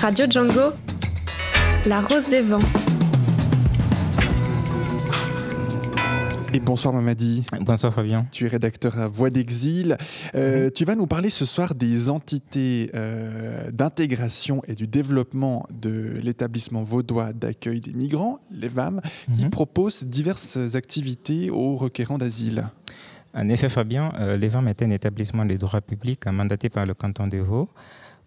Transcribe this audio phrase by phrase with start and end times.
[0.00, 0.72] Radio Django,
[1.86, 2.58] La Rose des Vents.
[6.52, 7.44] Et bonsoir Mamadi.
[7.60, 8.26] Bonsoir Fabien.
[8.30, 9.96] Tu es rédacteur à Voix d'Exil.
[10.34, 16.18] Euh, tu vas nous parler ce soir des entités euh, d'intégration et du développement de
[16.22, 19.00] l'établissement vaudois d'accueil des migrants, l'EVAM,
[19.36, 19.50] qui Mhm.
[19.50, 22.68] propose diverses activités aux requérants d'asile.
[23.34, 27.26] En effet, Fabien, euh, l'EVAM est un établissement de droit public mandaté par le canton
[27.26, 27.68] de Vaud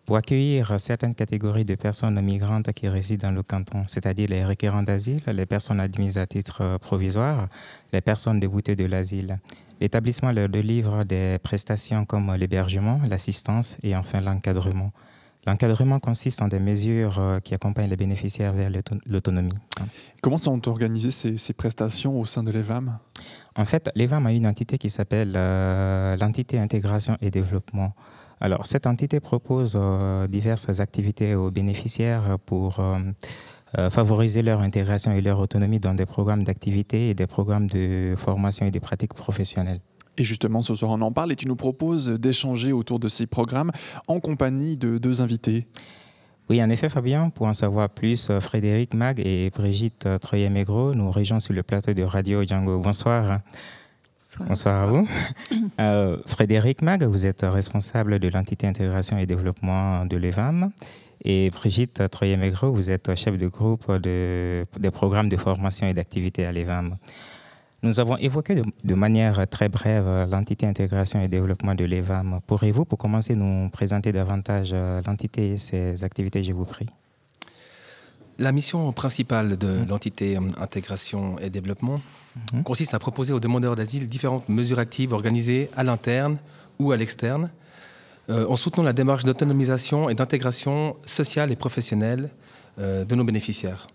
[0.09, 4.81] pour accueillir certaines catégories de personnes migrantes qui résident dans le canton, c'est-à-dire les requérants
[4.81, 7.47] d'asile, les personnes admises à titre euh, provisoire,
[7.93, 9.37] les personnes déboutées de l'asile.
[9.79, 14.91] L'établissement leur délivre des prestations comme l'hébergement, l'assistance et enfin l'encadrement.
[15.45, 19.59] L'encadrement consiste en des mesures euh, qui accompagnent les bénéficiaires vers l'auto- l'autonomie.
[20.23, 22.97] Comment sont organisées ces, ces prestations au sein de l'EVAM?
[23.55, 27.93] En fait, l'EVAM a une entité qui s'appelle euh, l'entité intégration et développement.
[28.41, 32.97] Alors, cette entité propose euh, diverses activités aux bénéficiaires pour euh,
[33.77, 38.13] euh, favoriser leur intégration et leur autonomie dans des programmes d'activité et des programmes de
[38.17, 39.81] formation et des pratiques professionnelles.
[40.17, 43.27] Et justement, ce soir, on en parle et tu nous proposes d'échanger autour de ces
[43.27, 43.71] programmes
[44.07, 45.67] en compagnie de deux invités.
[46.49, 51.39] Oui, en effet, Fabien, pour en savoir plus, Frédéric Mag et Brigitte Troyer-Mégro nous rejoignent
[51.39, 52.79] sur le plateau de Radio Django.
[52.79, 53.41] Bonsoir.
[54.37, 55.07] Bonsoir à vous.
[55.79, 60.71] Euh, Frédéric Mag, vous êtes responsable de l'entité intégration et développement de l'EVAM.
[61.23, 66.45] Et Brigitte Troyer-Mégro, vous êtes chef de groupe de, des programmes de formation et d'activité
[66.45, 66.97] à l'EVAM.
[67.81, 72.41] Nous avons évoqué de, de manière très brève l'entité intégration et développement de l'EVAM.
[72.45, 76.87] Pourriez-vous, pour commencer, nous présenter davantage l'entité et ses activités, je vous prie?
[78.37, 82.01] La mission principale de l'entité intégration et développement
[82.53, 82.63] Mhm.
[82.63, 86.37] consiste à proposer aux demandeurs d'asile différentes mesures actives organisées à l'interne
[86.79, 87.49] ou à l'externe,
[88.29, 92.29] euh, en soutenant la démarche d'autonomisation et d'intégration sociale et professionnelle
[92.79, 93.87] euh, de nos bénéficiaires.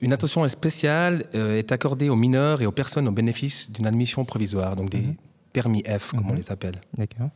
[0.00, 4.24] Une attention spéciale euh, est accordée aux mineurs et aux personnes au bénéfice d'une admission
[4.24, 5.14] provisoire, donc des Mhm.
[5.52, 6.36] permis F, comme on Mhm.
[6.36, 6.80] les appelle.
[6.96, 7.28] D'accord.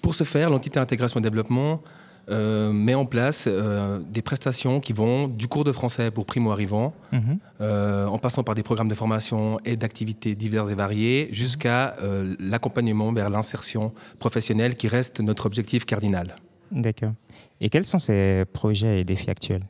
[0.00, 1.82] Pour ce faire, l'entité intégration et développement
[2.30, 6.92] euh, met en place euh, des prestations qui vont du cours de français pour primo-arrivants,
[7.12, 7.38] Mhm.
[7.60, 11.96] euh, en passant par des programmes de formation et d'activités diverses et variées, jusqu'à
[12.38, 16.36] l'accompagnement vers l'insertion professionnelle qui reste notre objectif cardinal.
[16.70, 17.12] D'accord.
[17.60, 19.62] Et quels sont ces projets et défis actuels?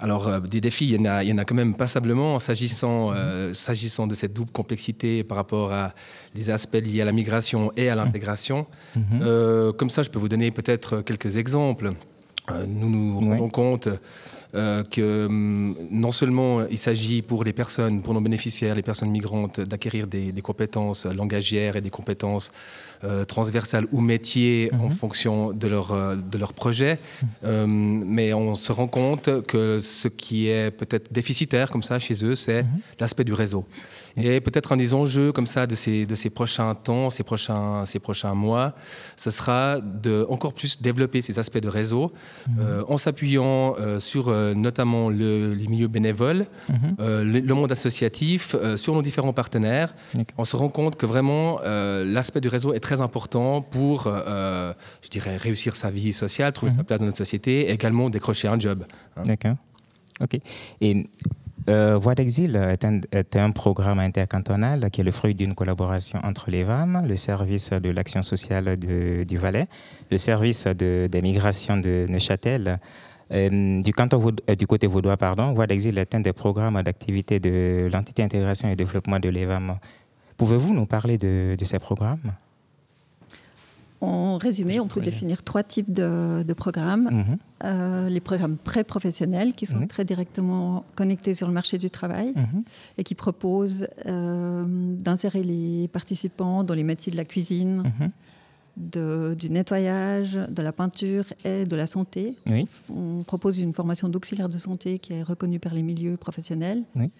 [0.00, 2.38] Alors, euh, des défis, il y, en a, il y en a quand même passablement,
[2.38, 5.92] s'agissant euh, s'agissant de cette double complexité par rapport à
[6.34, 8.66] les aspects liés à la migration et à l'intégration.
[8.94, 9.02] Mhm.
[9.22, 11.94] Euh, comme ça, je peux vous donner peut-être quelques exemples.
[12.50, 13.88] Euh, nous nous rendons compte
[14.54, 19.10] euh, que hum, non seulement il s'agit pour les personnes, pour nos bénéficiaires, les personnes
[19.10, 22.50] migrantes, d'acquérir des, des compétences langagières et des compétences
[23.04, 24.90] euh, transversales ou métiers en Mhm.
[24.90, 26.98] fonction de leur, euh, de leur projet,
[27.44, 32.24] Euh, mais on se rend compte que ce qui est peut-être déficitaire comme ça chez
[32.24, 32.68] eux, c'est Mhm.
[32.98, 33.64] l'aspect du réseau.
[34.20, 37.84] Et peut-être un des enjeux comme ça de ces, de ces prochains temps, ces prochains,
[37.86, 38.74] ces prochains mois,
[39.16, 42.10] ce sera de encore plus développer ces aspects de réseau
[42.58, 46.76] euh, en s'appuyant euh, sur euh, notamment le- les milieux bénévoles, Mhm.
[47.00, 49.94] euh, le, le monde associatif, euh, sur nos différents partenaires.
[50.38, 51.60] On se rend compte que vraiment
[52.16, 56.78] l'aspect du réseau est très important pour, je dirais, réussir sa vie sociale, trouver sa
[56.78, 56.84] Mhm.
[56.84, 58.84] place dans notre société et également décrocher un job.
[59.16, 59.22] hein.
[59.24, 59.56] D'accord.
[60.20, 60.34] OK.
[60.80, 60.92] Et
[61.68, 66.18] euh, Voix d'exil est un, est un programme intercantonal qui est le fruit d'une collaboration
[66.24, 69.66] entre les VAM, le service de l'action sociale de- du Valais,
[70.10, 72.78] le service de- des migrations de Neuchâtel.
[73.32, 77.38] Euh, du, canton euh, du côté vaudois, pardon, Voix d'exil est un des programmes d'activité
[77.40, 79.78] de l'entité intégration et développement de l'EVAM.
[80.36, 82.32] Pouvez-vous nous parler de, de ces programmes?
[84.00, 87.08] En résumé, on peut définir trois types de, de programmes.
[87.10, 87.36] Mhm.
[87.64, 89.88] Euh, les programmes pré-professionnels qui sont Mhm.
[89.88, 92.62] très directement connectés sur le marché du travail Mhm.
[92.96, 97.82] et qui proposent euh, d'insérer les participants dans les métiers de la cuisine.
[98.78, 102.36] De- du nettoyage, de la peinture et de la santé.
[102.48, 102.66] Oui.
[102.94, 106.82] On propose une formation d'auxiliaire de santé qui est reconnue par les milieux professionnels.
[106.94, 107.10] Oui.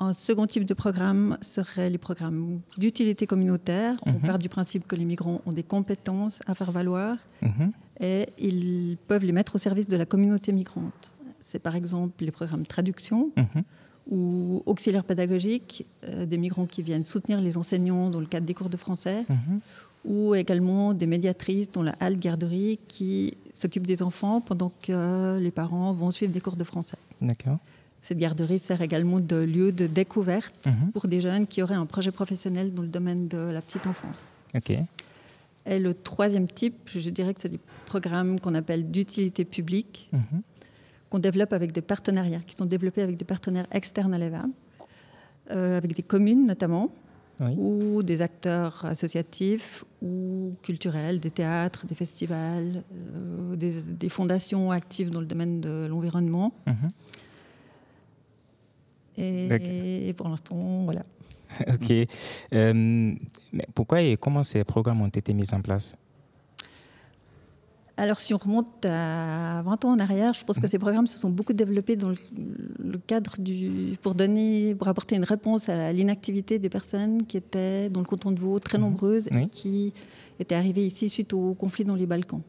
[0.00, 3.96] Un second type de programme serait les programmes d'utilité communautaire.
[4.06, 4.20] On Mhm.
[4.20, 7.72] part du principe que les migrants ont des compétences à faire valoir Mhm.
[8.00, 11.12] et ils peuvent les mettre au service de la communauté migrante.
[11.40, 13.64] C'est par exemple les programmes traduction Mhm.
[14.10, 18.54] ou auxiliaire pédagogique, euh, des migrants qui viennent soutenir les enseignants dans le cadre des
[18.54, 19.24] cours de français.
[20.04, 25.50] Ou également des médiatrices dont la halte garderie qui s'occupent des enfants pendant que les
[25.50, 26.96] parents vont suivre des cours de français.
[27.20, 27.58] D'accord.
[28.00, 30.92] Cette garderie sert également de lieu de découverte Mhm.
[30.92, 34.26] pour des jeunes qui auraient un projet professionnel dans le domaine de la petite enfance.
[34.54, 34.72] OK.
[35.66, 40.42] Et le troisième type, je dirais que c'est des programmes qu'on appelle d'utilité publique, mhm.
[41.10, 44.44] qu'on développe avec des partenariats, qui sont développés avec des partenaires externes à l'EVA,
[45.50, 46.90] euh, avec des communes notamment,
[47.56, 55.20] ou des acteurs associatifs ou culturels, des théâtres, des festivals, euh, des, fondations actives dans
[55.20, 56.52] le domaine de l'environnement.
[56.66, 56.90] Mhm.
[59.20, 61.04] Et, pour l'instant, voilà.
[61.68, 61.92] ok.
[62.52, 63.14] Euh,
[63.52, 65.96] mais pourquoi et comment ces programmes ont été mis en place?
[67.98, 70.68] Alors, si on remonte à 20 ans en arrière, je pense que mhm.
[70.68, 73.98] ces programmes se sont beaucoup développés dans le, cadre du.
[74.00, 78.30] pour donner, pour apporter une réponse à l'inactivité des personnes qui étaient dans le canton
[78.30, 78.84] de Vaud, très mhm.
[78.84, 79.92] nombreuses, et qui
[80.38, 82.42] étaient arrivées ici suite au conflit dans les Balkans.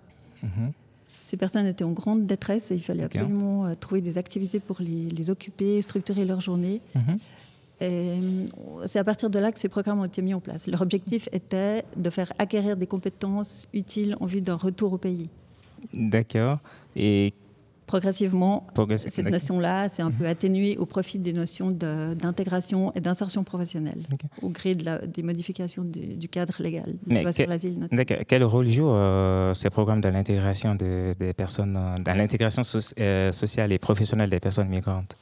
[0.44, 0.72] Mhm.
[1.22, 4.78] Ces personnes étaient en grande détresse et il fallait absolument euh, trouver des activités pour
[4.80, 6.80] les, occuper, structurer leur journée.
[7.81, 8.45] Euh,
[8.85, 10.67] c'est à partir de là que ces programmes ont été mis en place.
[10.67, 15.29] Leur objectif était de faire acquérir des compétences utiles en vue d'un retour au pays.
[15.93, 16.59] D'accord.
[16.95, 17.33] Et
[17.87, 18.67] progressivement,
[18.97, 20.29] cette notion-là s'est un peu mhm.
[20.29, 24.03] atténuée au profit des notions d'intégration et d'insertion professionnelle,
[24.43, 26.93] au gré de la, des modifications du, cadre légal,
[27.33, 27.87] sur l'asile.
[28.27, 32.61] Quel rôle jouent euh, ces programmes dans l'intégration des personnes, dans l'intégration
[32.99, 35.15] euh, sociale et professionnelle des personnes migrantes?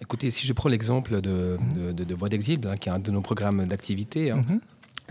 [0.00, 1.58] Écoutez, si je prends l'exemple de,
[1.92, 4.60] de, Voix d'exil, hein, qui est un de nos programmes d'activité, hein, mhm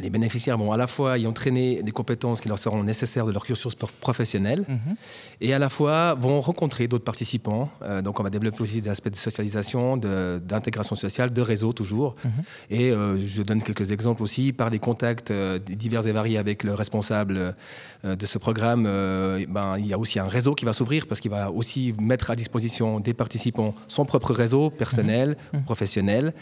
[0.02, 3.32] les bénéficiaires vont à la fois y entraîner des compétences qui leur seront nécessaires de
[3.32, 4.96] leur cursus professionnel mhm.
[5.42, 7.70] et à la fois vont rencontrer d'autres participants.
[7.82, 12.16] Euh, donc on va développer aussi des aspects de socialisation, d'intégration sociale, de réseau toujours.
[12.24, 12.32] Mhm.
[12.70, 16.64] Et euh, je donne quelques exemples aussi par des contacts euh, divers et variés avec
[16.64, 17.56] le responsable
[18.04, 18.84] de ce programme.
[18.84, 22.32] ben, il y a aussi un réseau qui va s'ouvrir parce qu'il va aussi mettre
[22.32, 25.64] à disposition des participants son propre réseau personnel, mhm.
[25.64, 26.34] professionnel.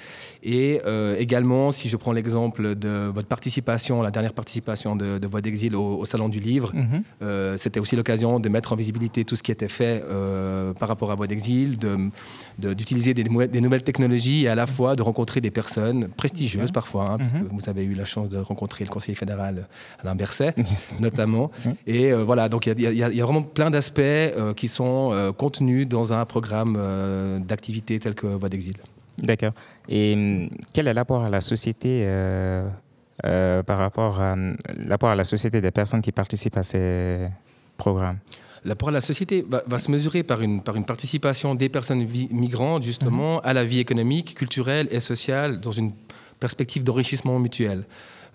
[0.43, 0.81] Et
[1.17, 3.46] également, si je prends l'exemple de votre participant,
[4.03, 6.71] la dernière participation de, Voix d'Exil au, Salon du Livre.
[6.73, 7.03] Mhm.
[7.21, 10.87] Euh, c'était aussi l'occasion de mettre en visibilité tout ce qui était fait euh, par
[10.87, 11.77] rapport à Voix d'Exil,
[12.57, 17.11] d'utiliser de, des, nouvelles technologies et à la fois de rencontrer des personnes prestigieuses parfois.
[17.11, 17.47] Hein, mhm.
[17.51, 19.67] Vous avez eu la chance de rencontrer le conseiller fédéral
[20.01, 20.53] Alain Berset,
[20.99, 21.51] notamment.
[21.85, 24.01] Et euh, voilà, donc il y, a vraiment plein d'aspects
[24.55, 26.77] qui sont contenus dans un programme
[27.47, 28.75] d'activité tel que Voix d'Exil.
[29.21, 29.53] D'accord.
[29.89, 32.67] Et hum, quel est l'apport à la société euh,
[33.21, 34.35] par rapport à
[34.77, 37.27] l'apport à la société des personnes qui participent à ces
[37.77, 38.19] programmes?
[38.65, 42.83] L'apport à la société va, se mesurer par une, par une participation des personnes migrantes,
[42.83, 43.41] justement, mhm.
[43.43, 45.93] à la vie économique, culturelle et sociale dans une
[46.39, 47.85] perspective d'enrichissement mutuel.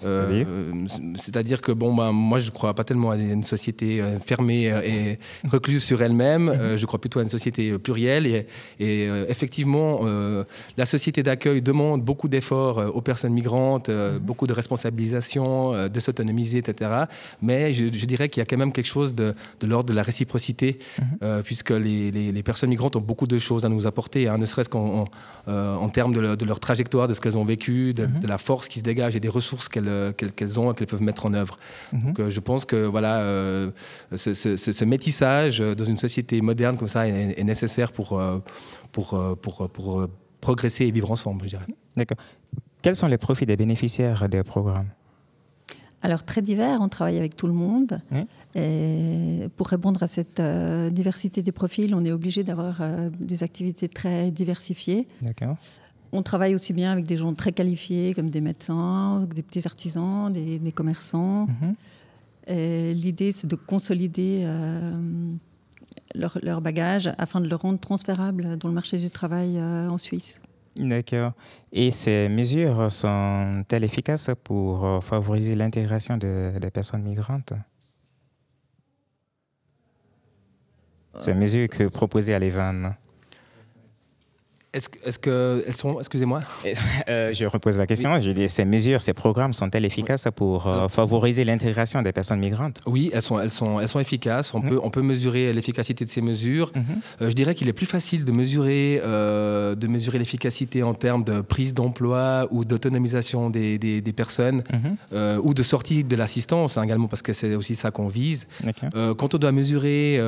[0.05, 0.87] Euh,
[1.17, 4.71] c'est-à-dire que bon, bah, moi, je ne crois pas tellement à une société euh, fermée
[4.71, 5.19] euh, et
[5.49, 6.77] recluse sur elle-même.
[6.77, 8.27] Je crois plutôt à une société plurielle.
[8.27, 8.47] Et,
[8.81, 10.01] et effectivement,
[10.77, 14.19] la société d'accueil demande beaucoup d'efforts aux personnes migrantes, mhm.
[14.19, 16.91] beaucoup de responsabilisation, de s'autonomiser, etc.
[17.41, 20.03] Mais je, dirais qu'il y a quand même quelque chose de, de l'ordre de la
[20.03, 21.43] réciprocité, mhm.
[21.43, 24.69] puisque les, les, personnes migrantes ont beaucoup de choses à nous apporter, hein, ne serait-ce
[24.69, 25.05] qu'en
[25.47, 28.79] en, termes de, leur trajectoire, de ce qu'elles ont vécu, de, de, la force qui
[28.79, 31.59] se dégage et des ressources qu'elles euh, qu'elles ont et qu'elles peuvent mettre en œuvre.
[31.93, 32.03] Mhm.
[32.03, 33.71] Donc, euh, je pense que voilà, euh,
[34.15, 38.21] ce, métissage dans une société moderne comme ça est, nécessaire pour,
[38.91, 40.09] pour, pour, pour,
[40.41, 41.67] progresser et vivre ensemble, je dirais.
[41.97, 42.19] D'accord.
[42.83, 44.89] Quels sont les profits des bénéficiaires des programmes?
[46.03, 48.01] Alors très divers, on travaille avec tout le monde.
[48.57, 50.43] Et pour répondre à cette
[50.93, 52.83] diversité des profils, on est obligé d'avoir
[53.21, 55.07] des activités très diversifiées.
[55.21, 55.57] D'accord.
[56.13, 60.31] On travaille aussi bien avec des gens très qualifiés comme des médecins, des petits artisans,
[60.31, 61.47] des, commerçants.
[61.47, 61.75] Mhm.
[62.93, 64.93] L'idée, c'est de consolider euh,
[66.15, 69.97] leur, leur, bagage afin de le rendre transférable dans le marché du travail euh, en
[69.97, 70.41] Suisse.
[70.77, 71.33] D'accord.
[71.73, 77.55] Et ces mesures sont-elles efficaces pour euh, favoriser l'intégration des personnes migrantes?
[81.21, 82.95] Ces mesures que proposées à l'EVAN
[84.73, 86.43] est-ce est qu'elles sont, excusez-moi
[87.09, 88.19] euh, Je repose la question.
[88.21, 92.81] Je dis, ces mesures, ces programmes sont-elles efficaces pour euh, favoriser l'intégration des personnes migrantes?
[92.87, 94.55] Oui, elles sont, elles sont, elles sont efficaces.
[94.55, 96.73] On, peut, on peut mesurer l'efficacité de ces mesures.
[96.75, 96.83] Mhm.
[97.21, 101.43] Euh, je dirais qu'il est plus facile de mesurer, de mesurer l'efficacité en termes de
[101.43, 105.41] prise d'emploi ou d'autonomisation des, des, personnes mhm.
[105.43, 108.47] ou de sortie de l'assistance hein, également, parce que c'est aussi ça qu'on vise.
[109.19, 110.19] quand on doit mesurer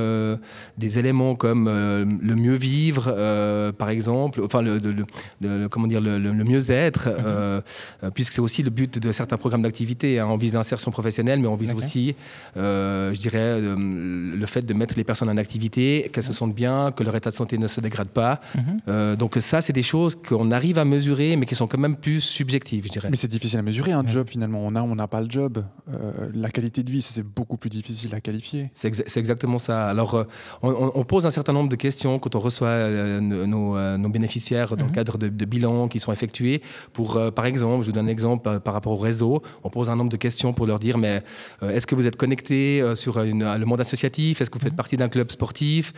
[0.77, 7.09] des éléments comme le mieux vivre, par exemple, exemple, enfin le, comment dire le, mieux-être,
[7.09, 8.11] mhm.
[8.13, 10.19] puisque c'est aussi le but de certains programmes d'activité.
[10.19, 10.27] Hein.
[10.29, 12.15] On vise l'insertion professionnelle, mais on vise aussi,
[12.57, 17.03] je dirais, le fait de mettre les personnes en activité, qu'elles se sentent bien, que
[17.03, 18.41] leur état de santé ne se dégrade pas.
[18.57, 19.17] Mhm.
[19.17, 22.21] donc ça, c'est des choses qu'on arrive à mesurer, mais qui sont quand même plus
[22.21, 23.09] subjectives, je dirais.
[23.11, 24.61] Mais c'est difficile à mesurer un job finalement.
[24.65, 25.65] On a, on n'a pas le job.
[26.35, 28.71] la qualité de vie, c'est beaucoup plus difficile à qualifier.
[28.73, 29.89] C'est exactement ça.
[29.89, 30.25] Alors, euh,
[30.63, 34.77] on, pose un certain nombre de questions quand on reçoit euh, euh, nos, bénéficiaires dans
[34.77, 34.93] le mhm.
[34.93, 36.63] cadre de, bilans qui sont effectués.
[36.93, 39.43] Pour, par exemple, je vous donne un exemple par rapport au réseau.
[39.63, 41.23] On pose un nombre de questions pour leur dire, mais
[41.63, 44.41] est-ce que vous êtes connecté sur le monde associatif?
[44.41, 44.77] Est-ce que vous faites mhm.
[44.77, 45.93] partie d'un club sportif?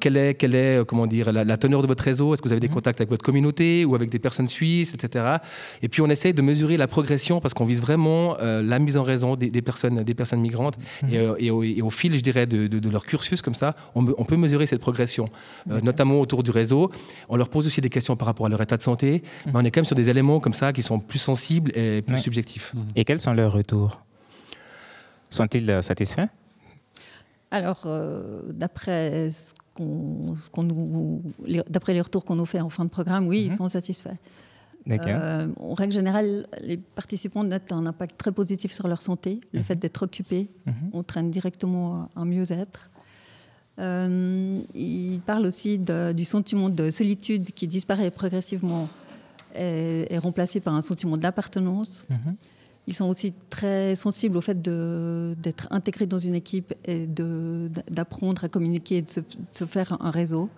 [0.00, 2.34] Quelle est, quelle est comment dire, la, teneur de votre réseau?
[2.34, 2.74] Est-ce que vous avez des mhm.
[2.74, 5.36] contacts avec votre communauté ou avec des personnes suisses, etc.
[5.82, 9.02] Et puis, on essaye de mesurer la progression parce qu'on vise vraiment la mise en
[9.02, 10.76] raison des, des, personnes, des personnes migrantes.
[11.10, 14.80] Et, et, au, fil, je dirais, de, leur cursus, comme ça, on, peut mesurer cette
[14.80, 15.28] progression,
[15.70, 16.90] euh, notamment autour du réseau.
[17.28, 19.60] On leur pose aussi des questions par rapport à leur état de santé, mais on
[19.60, 22.74] est quand même sur des éléments comme ça qui sont plus sensibles et plus subjectifs.
[22.96, 24.00] Et quels sont leurs retours?
[25.30, 26.26] Sont-ils euh, satisfaits?
[27.52, 31.22] Alors, euh, d'après ce qu'on, nous,
[31.68, 33.56] d'après les retours qu'on nous fait en fin de programme, oui, ils mhm.
[33.56, 34.16] sont satisfaits.
[34.88, 39.40] Euh, en règle générale, les participants notent un impact très positif sur leur santé.
[39.52, 39.64] Le mhm.
[39.64, 40.74] fait d'être occupé mhm.
[40.92, 42.90] entraîne directement un mieux-être.
[43.80, 48.88] Euh, ils parlent aussi du sentiment de solitude qui disparaît progressivement
[49.56, 52.06] et est remplacé par un sentiment d'appartenance.
[52.08, 52.36] Mhm.
[52.86, 58.48] Ils sont aussi très sensibles au fait d'être intégrés dans une équipe et d'apprendre à
[58.48, 59.10] communiquer et de
[59.52, 60.48] se, faire un réseau,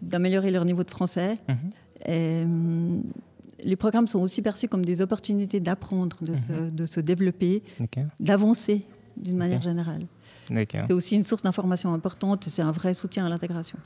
[0.00, 1.38] d'améliorer leur niveau de français.
[2.06, 2.44] Et,
[3.64, 6.86] les programmes sont aussi perçus comme des opportunités d'apprendre, de, mhm.
[6.86, 7.62] se, développer,
[8.18, 8.84] d'avancer
[9.16, 10.02] d'une manière générale.
[10.48, 13.78] C'est aussi une source d'information importante et c'est un vrai soutien à l'intégration.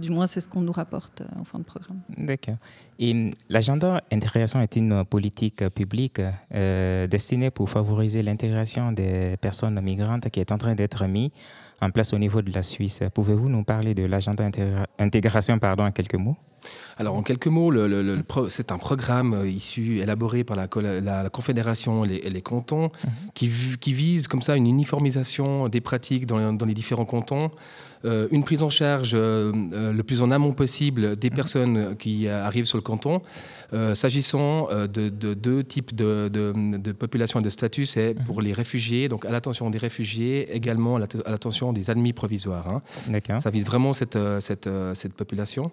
[0.00, 2.00] Du moins, c'est ce qu'on nous rapporte euh, en fin de programme.
[2.18, 2.56] D'accord.
[2.98, 6.20] Et hum, l'agenda intégration est une politique publique
[6.54, 11.30] euh, destinée pour favoriser l'intégration des personnes migrantes qui est en train d'être mise
[11.80, 13.00] en place au niveau de la Suisse.
[13.14, 14.48] Pouvez-vous nous parler de l'agenda
[14.98, 16.36] intégration pardon, en quelques mots?
[16.98, 17.72] Alors, en quelques mots,
[18.48, 20.68] c'est un programme euh, issu, élaboré par la,
[21.30, 23.10] Confédération et les, cantons, mhm.
[23.80, 27.50] qui, vise comme ça une uniformisation des pratiques dans, les différents cantons.
[28.04, 31.36] Euh, une prise en charge euh, euh, le plus en amont possible des mhm.
[31.36, 33.22] personnes qui arrivent sur le canton.
[33.94, 38.24] S'agissant de, deux types de, de, populations et de statut, c'est mhm.
[38.24, 42.68] pour les réfugiés, donc à l'attention des réfugiés, également à l'attention des admis provisoires.
[42.68, 42.82] Hein.
[43.38, 45.70] Ça vise vraiment cette, cette, cette population.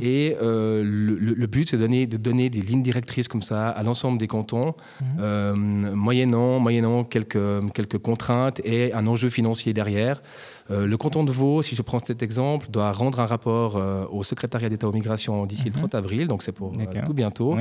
[0.00, 4.16] Et le, but, c'est de donner, de donner des lignes directrices comme ça à l'ensemble
[4.16, 4.74] des cantons,
[5.18, 5.92] mhm.
[5.92, 10.22] moyennant, moyennant quelques, quelques contraintes et un enjeu financier derrière.
[10.70, 14.06] Euh, le canton de Vaud, si je prends cet exemple, doit rendre un rapport euh,
[14.10, 15.98] au secrétariat d'État aux migrations d'ici le 30 mhm.
[15.98, 17.56] avril, donc c'est pour euh, tout bientôt.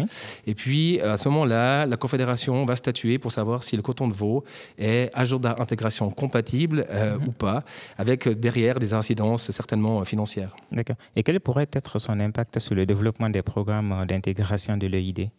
[0.47, 4.13] Et puis, à ce moment-là, la Confédération va statuer pour savoir si le canton de
[4.13, 4.43] Vaud
[4.77, 7.27] est agenda d'intégration compatible mhm.
[7.27, 7.63] ou pas,
[7.97, 10.55] avec derrière des incidences certainement financières.
[10.71, 10.95] D'accord.
[11.15, 15.29] Et quel pourrait être son impact sur le développement des programmes d'intégration de l'EID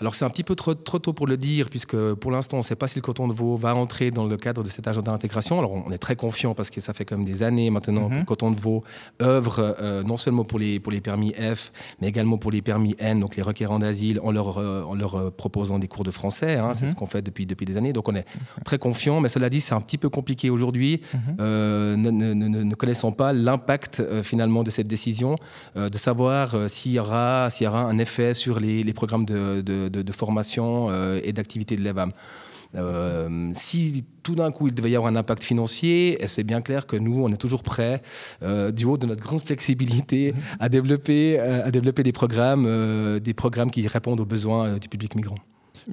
[0.00, 2.60] Alors, c'est un petit peu trop, trop, tôt pour le dire, puisque pour l'instant, on
[2.60, 4.88] ne sait pas si le canton de Vaud va entrer dans le cadre de cet
[4.88, 5.58] agenda d'intégration.
[5.58, 8.24] Alors, on est très confiant parce que ça fait comme des années maintenant que le
[8.24, 8.84] canton de Vaud
[9.20, 12.94] œuvre euh, non seulement pour les, pour les permis F, mais également pour les permis
[12.98, 16.12] N, donc les requérants d'asile, en leur, euh, en leur euh, proposant des cours de
[16.12, 16.56] français.
[16.56, 16.92] Hein, C'est mhm.
[16.92, 17.92] ce qu'on fait depuis, depuis des années.
[17.92, 18.24] Donc on est
[18.64, 21.36] très confiant, mais cela dit, c'est un petit peu compliqué aujourd'hui, mhm.
[21.38, 25.36] ne, ne, ne, connaissant pas l'impact finalement de cette décision,
[25.74, 29.88] de savoir s'il y, aura, y aura un effet sur les, les programmes de, de,
[29.88, 30.90] de formation
[31.22, 32.12] et d'activité de l'EVAM.
[32.76, 36.86] Euh, si tout d'un coup il devait y avoir un impact financier, c'est bien clair
[36.86, 38.00] que nous, on est toujours prêts,
[38.42, 43.34] euh, du haut de notre grande flexibilité, à développer, euh, à développer des programmes, des
[43.34, 45.38] programmes qui répondent aux besoins du public migrant.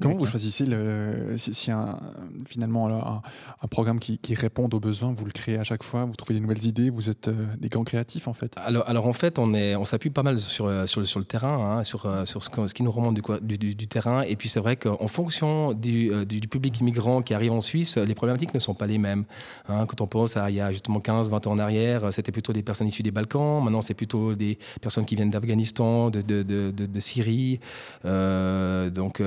[0.00, 1.98] Comment vous choisissez le, si, un,
[2.46, 6.14] finalement un, programme qui, qui, répond aux besoins, vous le créez à chaque fois, vous
[6.14, 8.52] trouvez des nouvelles idées, vous êtes euh, des grands créatifs en fait?
[8.56, 11.24] Alors, alors en fait, on, est, on s'appuie pas mal sur, euh, sur, sur le
[11.24, 14.22] terrain, hein, sur, euh, sur ce, ce, qui nous remonte du, du, du, terrain.
[14.22, 18.14] Et puis c'est vrai qu'en fonction du, du, public immigrant qui arrive en Suisse, les
[18.14, 19.24] problématiques ne sont pas les mêmes.
[19.68, 19.86] Hein.
[19.86, 22.52] Quand on pense à il y a justement 15, 20 ans en arrière, c'était plutôt
[22.52, 23.62] des personnes issues des Balkans.
[23.62, 27.60] Maintenant, c'est plutôt des personnes qui viennent d'Afghanistan, de, de, de, Syrie.
[28.04, 29.22] donc,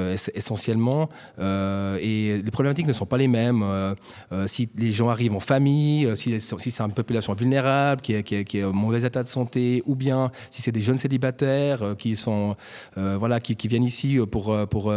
[0.52, 1.10] essentiellement.
[1.40, 3.64] et les problématiques ne sont pas les mêmes.
[4.46, 8.74] si les gens arrivent en famille, si, c'est une population vulnérable, qui est, qui, en
[8.74, 12.56] mauvais état de santé, ou bien si c'est des jeunes célibataires qui, sont,
[12.96, 14.94] voilà, qui, viennent ici pour, pour,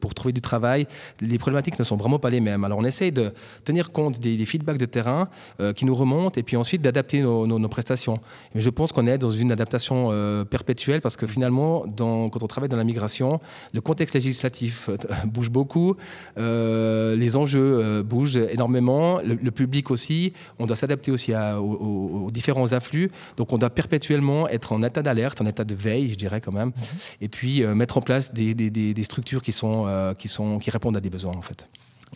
[0.00, 0.86] pour trouver du travail,
[1.20, 2.64] les problématiques ne sont vraiment pas les mêmes.
[2.64, 3.32] Alors on essaye de
[3.64, 5.28] tenir compte des, feedbacks de terrain
[5.76, 8.18] qui nous remontent et puis ensuite d'adapter nos, prestations.
[8.54, 10.10] Mais je pense qu'on est dans une adaptation
[10.50, 13.40] perpétuelle parce que finalement, quand on travaille dans la migration,
[13.72, 14.87] le contexte législatif
[15.26, 15.96] bouge beaucoup,
[16.36, 22.72] euh, les enjeux euh, bougent énormément, le, public aussi, on doit s'adapter aussi aux, différents
[22.72, 26.40] afflux, donc on doit perpétuellement être en état d'alerte, en état de veille, je dirais
[26.40, 26.82] quand même, mhm.
[27.20, 30.70] et puis euh, mettre en place des, des, des, structures qui, sont, qui, sont, qui
[30.70, 31.66] répondent à des besoins en fait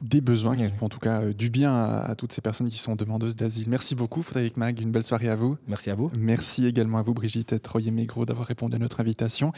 [0.02, 2.78] des besoins qui font en tout cas euh, du bien à, toutes ces personnes qui
[2.78, 3.66] sont demandeuses d'asile.
[3.68, 5.56] Merci beaucoup Frédéric Mag, une belle soirée à vous.
[5.68, 6.10] Merci à vous.
[6.16, 9.52] Merci également à vous Brigitte Troyer-Mégro d'avoir répondu à notre invitation.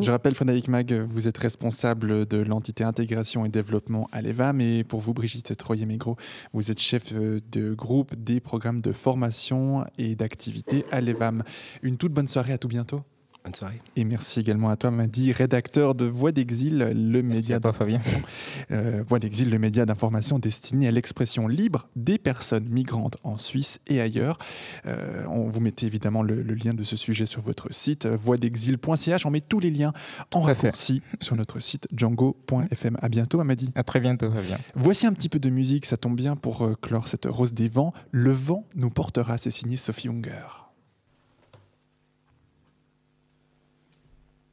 [0.00, 4.84] Je rappelle Frédéric Mag, vous êtes responsable de l'entité intégration et développement à l'EVAM et
[4.84, 6.16] pour vous Brigitte Troyer-Mégro,
[6.52, 11.42] vous êtes chef euh, de groupe des programmes de formation et d'activité à l'EVAM.
[11.82, 13.00] Une toute bonne soirée, à tout bientôt.
[13.44, 13.78] Bonne soirée.
[13.94, 18.22] Et merci également à toi, Madi, rédacteur de Voix d'Exil, le média d'information.
[18.70, 23.80] Euh, Voix d'Exil, le média d'information destiné à l'expression libre des personnes migrantes en Suisse
[23.86, 24.38] et ailleurs.
[24.86, 29.26] Euh, on vous mettez évidemment le, lien de ce sujet sur votre site, euh, voixdexil.ch.
[29.26, 29.92] On met tous les liens
[30.32, 32.96] en raccourci sur notre site django.fm.
[33.02, 33.70] À bientôt, Amadi.
[33.74, 34.58] À très bientôt, Fabien.
[34.74, 37.92] Voici un petit peu de musique, ça tombe bien pour clore cette rose des vents.
[38.10, 40.64] Le vent nous portera, c'est signé Sophie Unger.
[42.94, 44.43] de la route,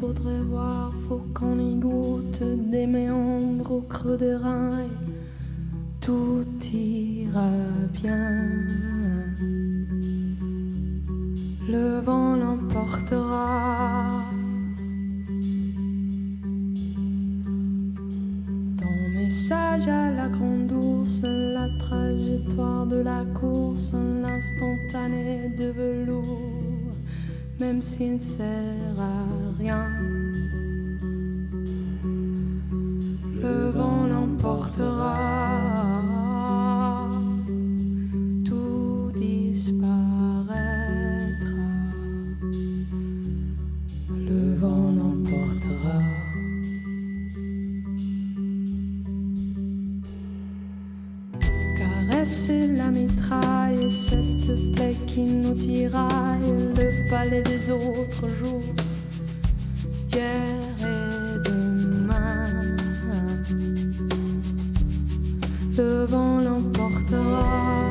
[0.00, 4.70] faudrait voir, faut qu'on y goûte des méandres au creux des reins
[27.64, 30.23] même s'il ne sert à rien.
[65.76, 67.90] Le vent l'emportera.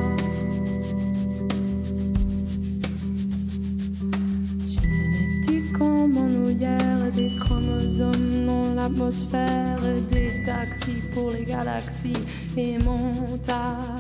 [4.68, 12.14] Génétique comme en hier, des chromosomes dans l'atmosphère, des taxis pour les galaxies
[12.56, 13.93] et mon tapis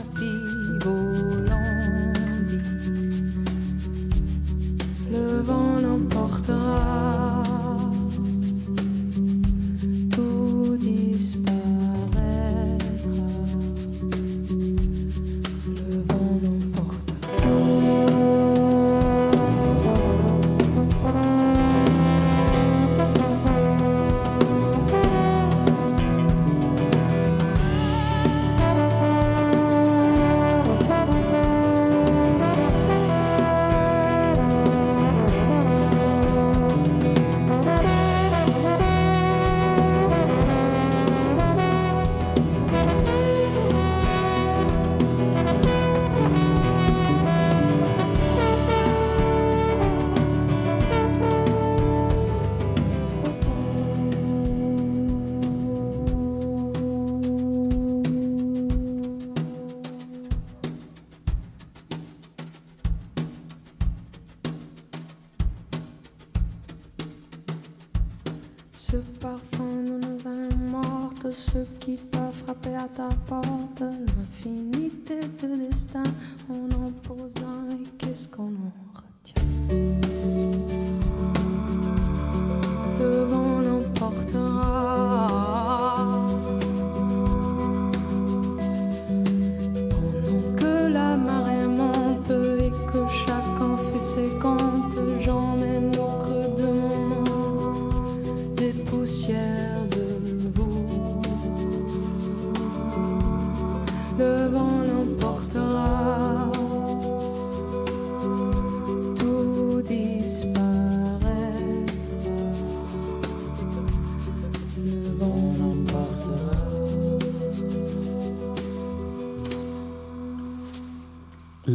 [68.93, 75.67] ce parfum nous nos âmes mortes, ceux qui peuvent frapper à ta porte, l'infinité de
[75.67, 76.03] destin,
[76.47, 78.82] on en pose un et qu'est-ce qu'on en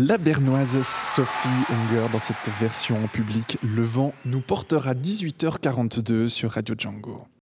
[0.09, 3.59] La bernoise Sophie Unger dans cette version en public.
[3.63, 7.29] Le vent nous portera 18h42 sur Radio Django.